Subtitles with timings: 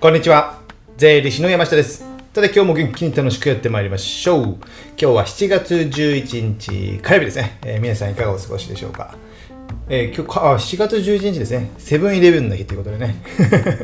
[0.00, 0.58] こんにちは。
[0.96, 1.98] 税理士の山下です。
[2.34, 4.44] さて今日も元気に楽しくやってまいりましょう。
[4.44, 4.56] 今
[4.96, 7.58] 日は7月11日火曜日ですね。
[7.66, 9.14] えー皆さんいかがお過ごしでしょうか？
[9.90, 11.70] えー今日かあ7月11日ですね。
[11.76, 13.16] セブンイレブンの日ということでね。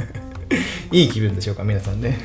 [0.90, 2.18] いい気分でしょうか、皆さんね。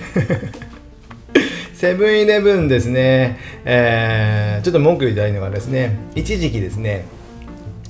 [1.76, 7.04] セブンイレブンですね、えーちょっと文句言いたいのがですね、一時期ですね、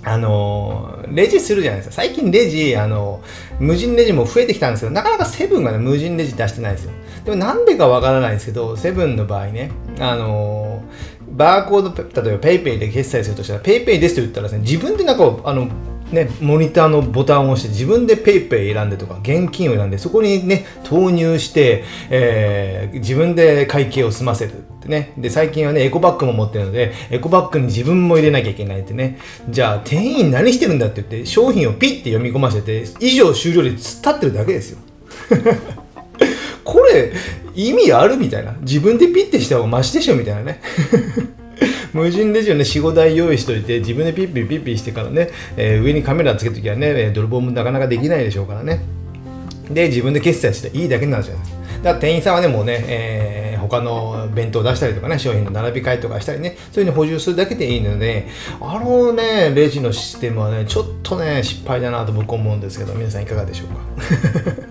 [0.04, 1.96] あのレジするじゃないですか。
[1.96, 3.22] 最近レジ、あの
[3.60, 6.92] 無人レジも増えてきたんですけど、なかなかセブンがね、無人レジ出してないですよ。
[7.26, 10.84] でもなんでかわからないんですけど、セブンの場合ね、あの
[11.30, 15.70] バーコード、例えば PayPay で決済するとしたら、PayPay ですと言ったらですね、自分でなんか、あの、
[16.12, 25.14] ね、モニターのボタンを押して自分で PayPay 選んでとか現金を選んでそこにね投入して、えー自分で会計を済ませるってね。
[25.18, 29.20] で最近はねエコバッグも持ってるのでエコバッグに自分も入れなきゃいけないってね。
[29.50, 34.80] じゃあ店員何してるんだって言って商品をピッて読み込ませて以上終了率突っ立ってるだけですよ。
[36.64, 37.12] これ
[37.56, 38.56] 意味あるみたいな。
[38.62, 40.62] 自分でピッてした方がマシでしょみたいなね。
[41.94, 48.82] 無人レジをね45台用意しといて自分でピッピッピッピッしてからね、えー上にカメラつけときはね泥棒もなかなかできないでしょうからね。
[49.70, 58.28] で自分で決済していいだけになるじゃないですかだから店員さんはねもうね、えー他の弁当を出したりとかね商品の並び替えとかしたりねそういうの補充するだけでいいので
[58.60, 63.68] あのねレジのシステムはねちょっとね失敗だなと僕思うんですけど皆さんいかがでしょう
[64.58, 64.71] か？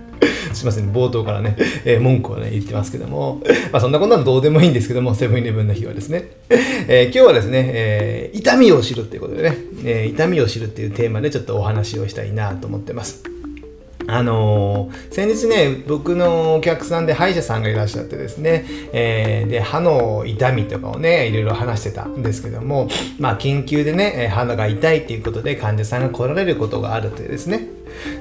[0.53, 6.25] すみません、冒頭からね、 えー文句をね、言ってますけども、まあそんなことはどうでもいいんですけども、セブンイレブンの日はですね、
[6.87, 13.23] えー今日はですね、えー痛みを知るっていうことでね、え痛みを知るっていうテーマでちょっとお話をしたいなと思ってます。
[14.07, 27.67] あのー先日ね、僕のお客さんで歯医者さんがいらっしゃってですね、えーで、歯の痛みとかをね、いろいろ話してたんですけども、まあ、緊急でね、えー歯が痛いっていうことで患者さんが来られることがあるというですね。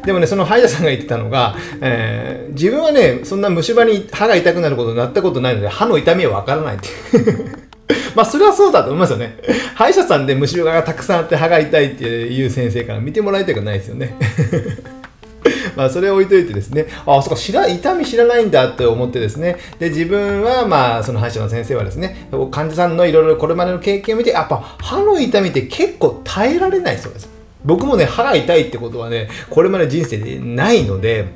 [0.05, 6.89] でもね、その歯医者さんが言ってたのが、えー自分はね、そんな虫歯に歯が痛くなることになったことないので、歯の痛みはわからないって。
[8.14, 9.36] まあそれはそうだと思いますよね。
[9.74, 14.14] 歯医者さんで虫歯がたくさんあって歯が痛いっていう先生から見てもらいたくないですよね。
[15.77, 27.39] まあそれを置いといてですね、ああ、そうか、知ら、痛み知らないんだって思ってですね、で、自分は、まあ、その歯医者の先生はですね、患者さんのいろいろこれまでの経験を見て、やっぱ歯の痛みって結構耐えられないそうです。
[27.65, 31.27] 僕もね、腹痛いってことはね、これまで人生でないので、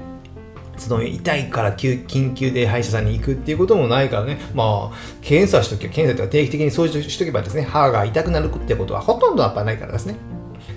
[0.77, 10.17] その痛いから緊急で歯医者さんに行くっていうこともないからね、まあ、検査しときゃ、検査とか定期的に掃除しとけばですね、歯が痛くなるってことはほとんどやっぱないからですね。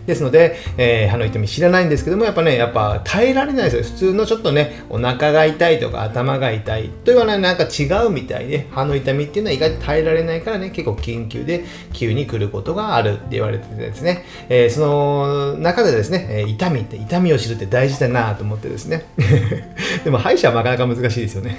[0.07, 3.83] ですので、えー歯の痛み知らないんですけども、やっぱね、やっぱ耐えられないですよ。
[3.83, 19.05] 普通のちょっとね、お腹が痛いとか頭が痛いと言わないなんか違うみたいで、歯の痛みっていうのは意外と耐えられないからね、結構緊急で急に来ることがあるって言われててですね、えーその中でですね、え痛みって、痛みを知るって大事だなと思ってですね。
[20.03, 21.57] でも歯医者はなかなか難しいですよね。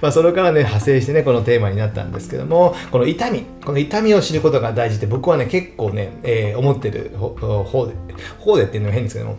[0.00, 7.94] まあそれからね派生してねこのテーマになったんですけどもこの痛みこの痛みを知ることが大事って僕はね結構ね、えー思ってる方で
[8.38, 9.38] 方でっていうのは変ですけども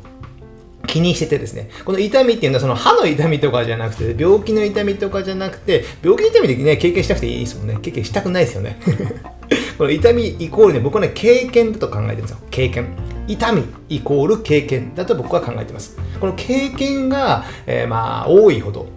[0.90, 1.70] 気にしててですね。
[1.86, 7.78] この痛みっていうのはその歯の痛みとかじゃなくて病気の痛みとかじゃなくて病気の痛みでね経験しなくていいですもんね。
[7.82, 8.80] 経験したくないですよね。
[9.78, 12.38] この痛みイコールね僕はね経験だと考えてるんですよ。
[12.50, 12.88] 経験。
[13.28, 15.96] 痛みイコール経験だと僕は考えてます。
[16.20, 18.88] この経験が、えーまあ多いほど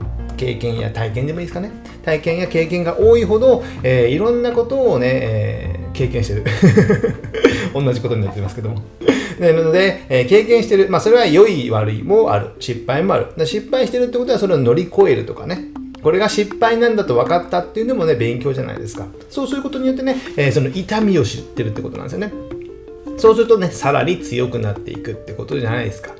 [0.42, 1.70] 経験や体験でもいいですかね。
[2.04, 6.44] 体験や経験が多いほど、えーいろんなことをね、えー経験してる。
[7.74, 8.82] 同じことになってますけども。
[9.38, 10.88] なので、えー経験してる。
[10.90, 12.48] まあそれは良い悪いもある。
[12.58, 13.46] 失敗もある。
[13.46, 15.66] 失敗してるってことはそれを乗り越えるとかね。
[16.02, 19.06] これが失敗なんだと分かったっていうのもね勉強じゃないですか。
[19.30, 22.32] そうすることによってね、えーその痛みを知ってるってことなんですよね。
[23.16, 26.10] そうするとね、さらに強くなっていくってことじゃないですか。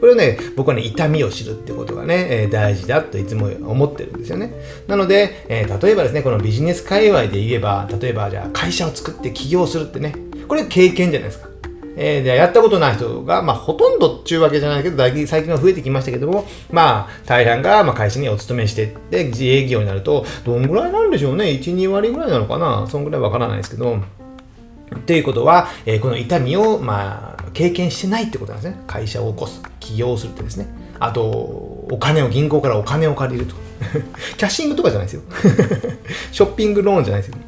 [0.00, 4.52] これをね、僕はね、痛みを知るってことがね、えー大事だといつも思ってるんですよね。
[4.86, 10.14] なので、えー例えばですね、このビジネス界隈で言えば、例えばじゃあ会社を作って起業するってね、
[10.48, 11.50] これ経験じゃないですか。
[11.96, 22.86] えー、でやったことない人が、まあ、ほとんどっちゅうわけじゃないけど、最近最近は増えてきましたけども、まあ、大半が、まあ、会社にお勤めしてって、自営業になると、どんぐらいなんでしょうね？1、2割ぐらいなのかな？
[22.86, 28.80] そんぐらいわからないですけど、っていうことは、えーこの痛みを、まあ、経験してないってことなんですね。
[28.86, 30.66] 会社を起こす、起業するってですね。
[30.98, 33.54] あと、お金を、銀行からお金を借りると。
[34.36, 35.22] キャッシングとかじゃないですよ。
[36.30, 37.38] ショッピングローンじゃないですよ。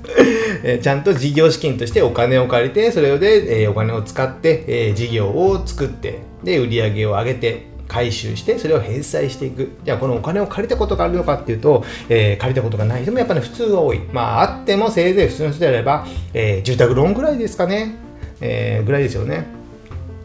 [0.65, 17.97] えーちゃんと事業資金としてお金を借りて、それで、えーお金を使って、えー事業を作って、で、売り上げを上げて、回収してそれを返済していくじゃあこのお金を借りたことがあるのかっていうと、えー借りたことがない人もやっぱり、ね、普通は多いまああってもせいぜい普通の人であれば、えー住宅ローンぐらいですかね、
[18.41, 19.45] えーぐらいですよね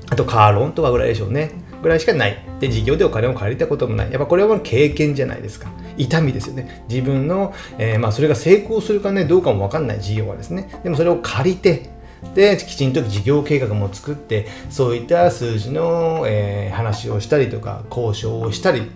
[0.09, 1.51] あとカーロンとかぐらいでしょうね。
[1.81, 2.43] ぐらいしかない。
[2.59, 4.11] で事業でお金を借りたこともない。
[4.11, 5.69] やっぱこれは経験じゃないですか。
[5.97, 6.85] 痛みですよね。
[6.89, 10.01] 自分の、えー、まあ、それが成功するかねどうかも分かんない。
[10.01, 10.79] 事業はですね。
[10.83, 11.97] でもそれを借りて
[12.33, 18.89] できちんと事業計画も作ってそういった数字の、えー、話をしたりとか交渉をしたり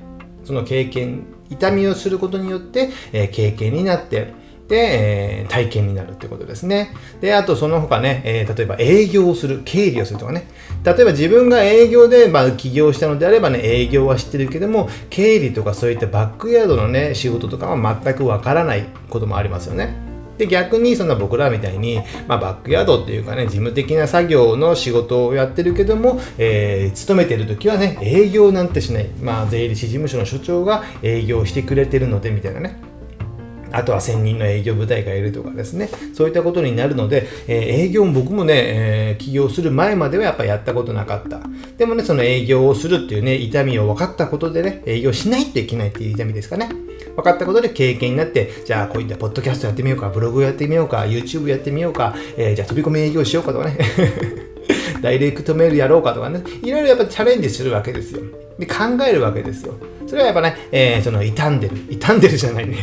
[0.44, 4.34] その経験痛みをすることによって、えー、経験になって
[4.72, 6.94] で、え、体験になるってことですね。
[7.20, 10.48] で、あとその他ね、え、例えば営業をする、経理をするとかね。
[10.86, 19.94] 例えば自分が営業で、まあ、起業したのであればね、営業は知ってるけども、経理とかそういったバックヤードのね、仕事とかは全くわからないこともありますよね。
[20.38, 32.91] で逆にそんな僕らみたいに、まあ、バックヤードっていうかね事務的な作業の仕事をやってるけども、えー、勤めてる時はね営業なんてしない、まあ、税理士事務所の所長が営業してくれてるのでみたいなね
[33.72, 41.42] あとは1000人の営業部隊がいるとかですね、そういったことになるので、えー、営業も僕もね、えー、起業する前まではやっぱやったことなかった。
[41.78, 46.70] でもね、その営業をするっていうね、痛みを分かったことでね、営業しないといけないっていう痛みですかね。
[47.16, 53.78] 分かったことで経験になって、じゃあこういったポッドキャストやってみようか、ブログやってみようか、YouTube やってみようか、えー、じゃあ飛び込み営業しようかとかね。
[55.02, 58.22] ダイレクトメールやろうかとかね、いろいろやっぱチャレンジするわけですよ。
[58.60, 58.76] で、考
[59.08, 59.74] えるわけですよ。
[60.08, 61.76] それはやっぱね、えー、その傷んでる。
[62.00, 62.78] 傷んでるじゃないね。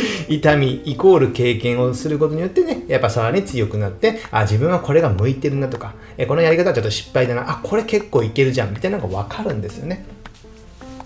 [0.28, 10.04] 痛みイコール経験をすることによってね、やっぱさらに強くなって、あ、自分はこれが向いてるなとか、えこのやり方はちょっと失敗だな、あ、これ結構いけるじゃん、みたいなのがわかるんですよね。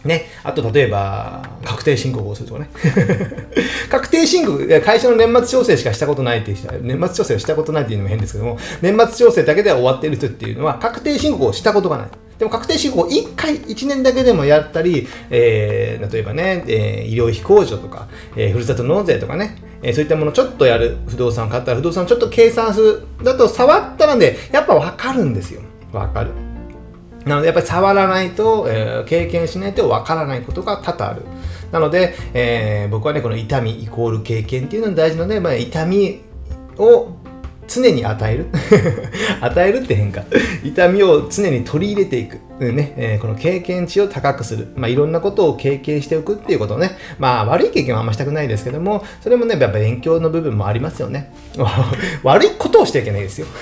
[0.04, 2.70] ね、あと例えば、確定申告をするとかね。
[3.90, 12.08] 確定申告、会社の年末調整しかしたことないっていう人、年末調整をしたことないっていうのも変ですけども、年末調整だけでは終わってる人っていうのは、確定申告をしたことがない。
[12.40, 25.60] でも確定申告を1回、1年だけでもやったり、えー、例えばね、えー、医療費控除とか、えー、ふるさと納税とかね、えー、そういったものをちょっとやる不動産を買ったら不動産をちょっと計算するだと触ったらね、やっぱ分かるんですよ。
[25.92, 26.30] 分かる。
[27.26, 31.22] なのでやっぱり触らないと、えー、経験しないと分からないことが多々ある。
[31.70, 36.22] なので、えー、僕はね、この痛みイコール経験っていうのが大事なので、まあ、痛み
[36.78, 37.19] を
[37.70, 38.46] 常に与える？
[39.40, 40.24] 与えるって変化。
[40.64, 42.92] 痛みを常に取り入れていく、ね。
[42.96, 51.32] えー、この経験値を高くする、まあ、いろんなことを経験しておくっていうことをね、まあ、悪い経験はあんましたくないですけどもそれもねやっぱ勉強の部分もありますよね。
[52.24, 53.46] 悪いことをしてはいけないですよ。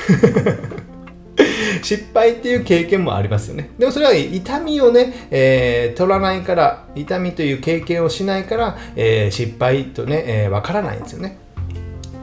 [1.83, 3.71] 失敗っていう経験もありますよね。
[3.79, 11.39] でもそれは痛みをね、えー、取らないから、痛みという経験をしないから、えー、失敗とね、えー、からないんですよね。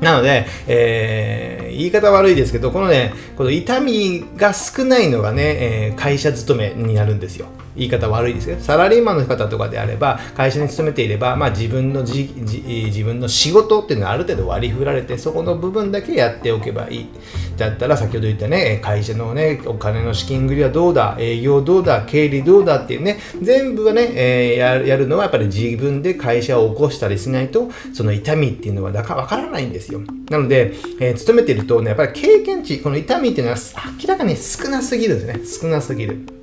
[0.02, 7.48] なので、えー、言い方悪いですけど、このね、この痛みが少ないのがね、え、会社勤めになるんですよ。
[7.76, 17.10] 言い方悪いですけど、サラリーマンの方とかであれば、会社に勤めていれば、まあ、自分のじ自分の仕事っていうのはある程度割り振られて、そこの部分だけやっておけばいい。
[17.58, 30.02] だったら、先ほど言ったね、会社のね、お金の資金繰りはどうだ、営業どうだ、経理どうだっていうね、全部はね、えー、やるのはやっぱり自分で会社を起こしたりしないと、その痛みっていうのはだかわからないんですよ。
[30.30, 33.58] なので、えー、勤めてるとね、やっぱり経験値、この痛みっていうのは
[34.02, 35.62] 明らかに少なすぎるんですね。
[35.62, 36.35] 少なすぎる。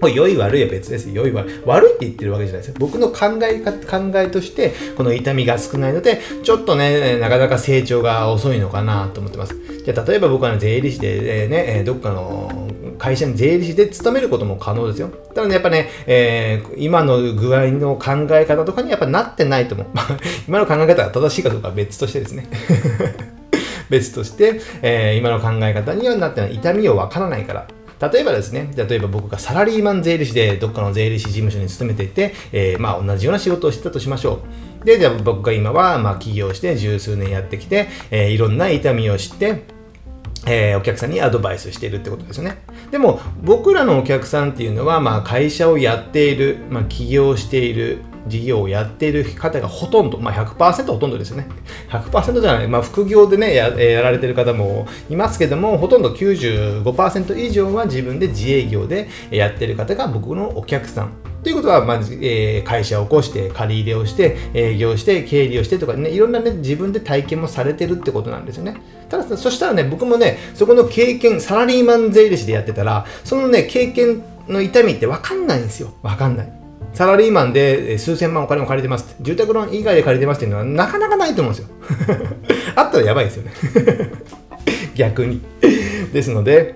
[0.00, 1.60] これ良い悪いは別です良い悪い。
[1.64, 2.76] 悪いって言ってるわけじゃないですよ。
[2.78, 9.54] 僕の考え考えとして、この痛みが少ないので、ちょっとね、なかなか成長が遅いのかなと思ってます。
[9.84, 15.08] じゃあ、例えば僕は、ね、税理士でね、どっかの会社に税理士で勤めることも可能ですよ。
[15.34, 19.86] ただね、やっぱね、えー、今の具合の考え方とかにやっぱなってないと思う。
[20.48, 22.48] 今の考え方が正しいかどうかは別としてですね。
[23.88, 26.54] 別として、えー、今の考え方にはなってない。
[26.56, 27.66] 痛みをわからないから。
[28.00, 34.40] 例えばですね、例えば僕がサラリーマン税理士でどっかの税理士事務所に勤めていて、えー、まあ同じような仕事をしてたとしましょ
[34.82, 34.84] う。
[34.84, 39.62] で、じゃあ僕が今はまあ起業して十数年やってきて、えー、いろんな痛みを知って、
[40.46, 42.58] えー、お客さんにアドバイスしているってことですよね。
[42.90, 51.48] でも僕らのお客さんっていうのは、まあ、会社をやっている、まあ、起業している、事業をやっている方がほとんど、まあ100%ほとんどですよね。
[51.90, 61.12] 100%じゃない、まあ副業でねや、やられてる方もいますけども、ほとんど95%以上は自分で自営業でやってる方が僕のお客さん。
[61.46, 68.74] ということは、まず、えー、会社を起こして、借り入れをして、営業して、経理をしてとかね、いろんなね、自分で体験もされてるってことなんですよね。
[69.08, 75.92] ただ、そしたらね、僕もね、そこの経験、サラリーマン税理士でやってたら、そのね、経験の痛みってわかんないんですよ。
[76.02, 76.65] わかんない。
[76.96, 79.16] サラリーマンで数千万お金を借りてます。
[79.20, 81.68] 住宅ローン以外で借りてますっていうのはなかなかないと思うんですよ。
[82.74, 83.52] あったらやばいですよね。
[84.96, 85.42] 逆に。
[86.14, 86.72] ですので、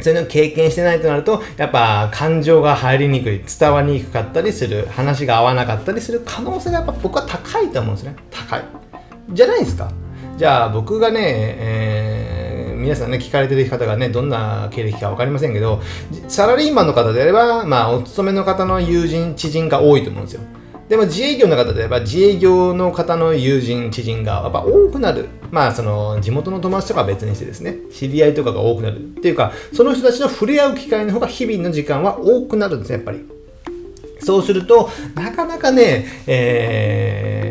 [0.00, 8.16] そういうのを経験してないとなると、やっぱ感情が入りにくい、伝わりにくかったりする、話が合わなかったりする可能性がやっぱ僕は高いと思うんですね。
[8.32, 8.64] 高い。
[9.30, 9.88] じゃないですか。
[10.36, 12.07] じゃあ僕がね、えー
[12.78, 15.82] 皆さんね、聞かれてる方がね、どんな経歴か分かりませんけど、
[16.28, 20.42] サラリーマンの方であれば、まあ、お勤めの方の友人、知人が多いと思うんですよ。
[20.88, 25.28] でも自営業の方であれば自営業の方の友人、知人がやっぱ多くなる。
[25.50, 28.96] まあその地元の友達とかは別にしてですね、知り合いとかが多くなる。
[28.96, 33.22] っていうか、その人たちと触れ合う機会の方が日々の時間は多くなるんですね、やっぱり。
[34.20, 37.47] そうすると、なかなかね、えー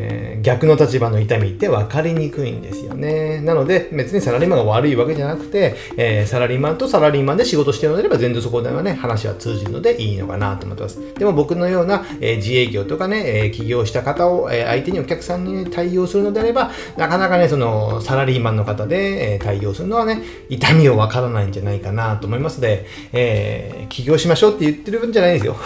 [0.48, 3.42] 逆の立場の痛みって分かりにくいんですよね。
[3.42, 11.00] なので、別にサラリーマンが悪いわけじゃなくて、えー、サラリーマンとサラリーマンで仕事してるのであれば、全然そこではね、話は通じるのでいいのかなと思ってます。
[11.16, 25.58] でも僕のような、えー、自営業とかね、え、起業した方を、え相手にお客さんに対応するのであれば、なかなかね、その、サラリーマンの方で、え対応するのはね、痛みを分からないんじゃないかなと思いますので、え起業しましょうって言ってるんじゃないんですよ。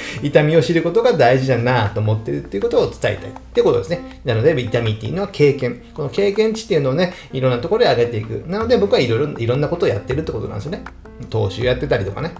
[0.22, 3.16] 痛みを知ることが大事だなと思ってるっていうことを伝えたいっ
[3.54, 4.20] てことですね。
[4.24, 5.82] なので、痛みっていうのは経験。
[5.94, 8.44] この経験値っていうのをね、いろんなところで上げていく。
[8.46, 10.84] なので、僕はいろいろ、いろんなことをやってるってことなんですよね。
[11.30, 12.32] 投資をやってたりとかね。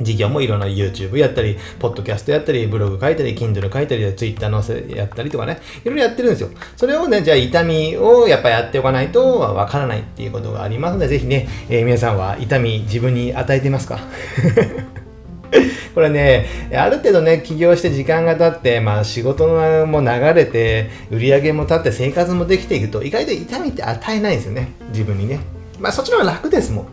[0.00, 6.50] 事業もいろんな YouTube やったり、ポッドキャストやったり、ブログ書いたり、Kindle 書いたり、Twitter のせやったりとかね、いろいろやってるんですよ。
[6.76, 13.98] それをね、じゃあ痛みをやっぱやっておかないとわからないっていうことがありますので、ぜひね、えー、皆さんは痛み自分に与えてますか？
[15.98, 25.40] これね、ある程度ね、起業して時間が経って、まあ仕事も流れて、売り上げも立って生活もできていくと、意外と痛みって与えないんですよね、自分にね。
[25.80, 26.86] まあそっちの方が楽ですもん。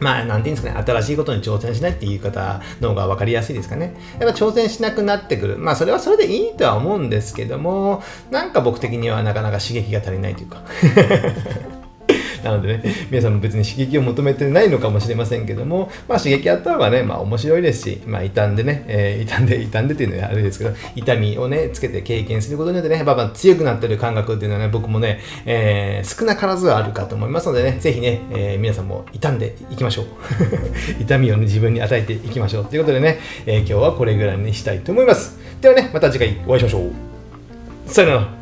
[0.00, 3.94] まあ、なんていうんですかね、新しいことに挑戦しないっていう方の方が分かりやすいですかね。
[4.18, 5.56] やっぱ挑戦しなくなってくる。
[5.56, 10.62] まあ、それはそれでいいとは思うんですけども、なんか僕的にはなかなか刺激が足りないというか。
[12.42, 30.06] なのでね、皆さんも別に刺激を求めてないのかもしれませんけども、まあ刺激あった方がね、まあ面白いですし、まあ傷んでね、えー、傷んで、傷んでっていうのはあれですけど、痛みをね、つけて経験することによってね、まあ、まあ強くなってる感覚っていうのはね、僕もね、えー、少なからずあるかと思いますのでね、ぜひね、えー、皆さんも傷んでいきましょう。
[31.00, 32.64] 痛みをね、自分に与えていきましょう。
[32.64, 35.38] ということでね、えー、今日はこれぐらいにしたいと思います。
[35.60, 36.92] ではね、また次回お会いしましょう。
[37.86, 38.37] さよなら。